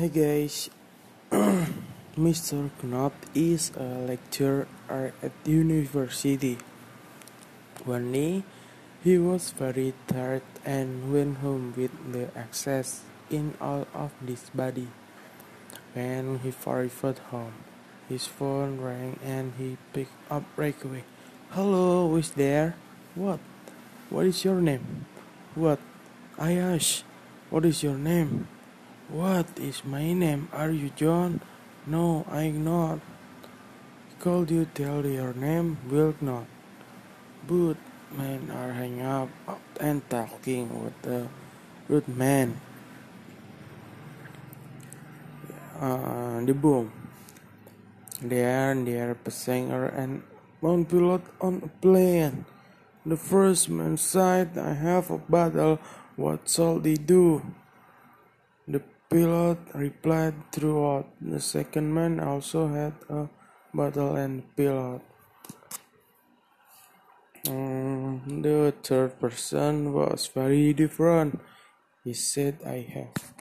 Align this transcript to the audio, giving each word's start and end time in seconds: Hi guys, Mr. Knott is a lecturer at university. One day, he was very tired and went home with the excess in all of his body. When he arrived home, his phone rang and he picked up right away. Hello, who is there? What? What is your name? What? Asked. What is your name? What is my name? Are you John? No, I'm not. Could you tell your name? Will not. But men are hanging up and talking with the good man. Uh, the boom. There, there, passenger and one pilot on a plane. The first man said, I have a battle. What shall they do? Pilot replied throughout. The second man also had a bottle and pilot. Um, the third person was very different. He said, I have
Hi 0.00 0.08
guys, 0.08 0.70
Mr. 2.16 2.72
Knott 2.80 3.12
is 3.36 3.68
a 3.76 4.00
lecturer 4.08 4.64
at 4.88 5.32
university. 5.44 6.56
One 7.84 8.08
day, 8.10 8.42
he 9.04 9.18
was 9.18 9.52
very 9.52 9.92
tired 10.08 10.40
and 10.64 11.12
went 11.12 11.44
home 11.44 11.74
with 11.76 11.92
the 12.16 12.32
excess 12.32 13.04
in 13.28 13.52
all 13.60 13.84
of 13.92 14.16
his 14.24 14.48
body. 14.56 14.88
When 15.92 16.38
he 16.38 16.54
arrived 16.64 17.20
home, 17.28 17.60
his 18.08 18.24
phone 18.24 18.80
rang 18.80 19.20
and 19.20 19.52
he 19.60 19.76
picked 19.92 20.16
up 20.32 20.48
right 20.56 20.80
away. 20.82 21.04
Hello, 21.50 22.08
who 22.08 22.16
is 22.16 22.30
there? 22.30 22.72
What? 23.14 23.40
What 24.08 24.24
is 24.24 24.48
your 24.48 24.64
name? 24.64 25.04
What? 25.54 25.78
Asked. 26.40 27.04
What 27.50 27.66
is 27.66 27.82
your 27.82 28.00
name? 28.00 28.48
What 29.10 29.58
is 29.58 29.82
my 29.82 30.12
name? 30.12 30.46
Are 30.54 30.70
you 30.70 30.94
John? 30.94 31.42
No, 31.84 32.22
I'm 32.30 32.62
not. 32.62 33.00
Could 34.20 34.52
you 34.54 34.70
tell 34.70 35.04
your 35.04 35.34
name? 35.34 35.78
Will 35.90 36.14
not. 36.20 36.46
But 37.42 37.74
men 38.14 38.54
are 38.54 38.70
hanging 38.70 39.02
up 39.02 39.28
and 39.80 39.98
talking 40.08 40.70
with 40.70 40.94
the 41.02 41.26
good 41.88 42.06
man. 42.06 42.60
Uh, 45.80 46.46
the 46.46 46.54
boom. 46.54 46.92
There, 48.22 48.76
there, 48.78 49.16
passenger 49.16 49.86
and 49.86 50.22
one 50.60 50.84
pilot 50.84 51.22
on 51.40 51.66
a 51.66 51.70
plane. 51.82 52.46
The 53.04 53.16
first 53.16 53.70
man 53.70 53.96
said, 53.96 54.56
I 54.56 54.74
have 54.74 55.10
a 55.10 55.18
battle. 55.18 55.80
What 56.14 56.46
shall 56.46 56.78
they 56.78 56.94
do? 56.94 57.42
Pilot 59.10 59.58
replied 59.74 60.38
throughout. 60.52 61.10
The 61.20 61.40
second 61.40 61.92
man 61.92 62.20
also 62.20 62.68
had 62.68 62.94
a 63.10 63.28
bottle 63.74 64.14
and 64.14 64.46
pilot. 64.54 65.02
Um, 67.48 68.22
the 68.42 68.72
third 68.84 69.18
person 69.18 69.92
was 69.92 70.30
very 70.32 70.72
different. 70.72 71.40
He 72.04 72.14
said, 72.14 72.62
I 72.64 72.86
have 72.94 73.39